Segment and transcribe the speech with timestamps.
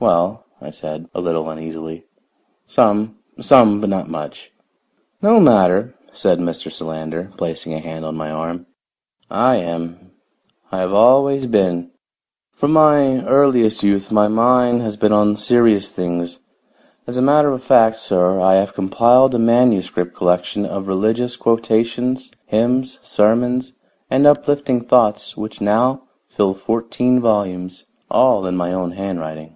[0.00, 2.06] "Well," I said, a little uneasily,
[2.66, 3.16] "some.
[3.38, 4.50] Some, but not much."
[5.20, 6.72] "No matter," said Mr.
[6.72, 8.64] Solander, placing a hand on my arm.
[9.30, 10.12] "I am.
[10.72, 11.90] I have always been.
[12.54, 16.38] From my earliest youth my mind has been on serious things.
[17.06, 22.32] As a matter of fact, sir, I have compiled a manuscript collection of religious quotations,
[22.46, 23.74] hymns, sermons
[24.10, 29.54] and uplifting thoughts which now fill fourteen volumes, all in my own handwriting.